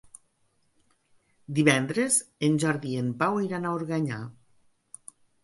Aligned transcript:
Divendres 1.59 2.17
en 2.49 2.57
Jordi 2.65 2.95
i 2.95 2.99
en 3.03 3.13
Pau 3.21 3.39
iran 3.45 3.69
a 3.69 3.77
Organyà. 3.83 4.19